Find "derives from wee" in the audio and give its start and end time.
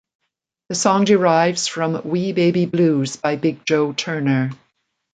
1.05-2.31